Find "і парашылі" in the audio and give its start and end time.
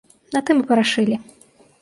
0.63-1.21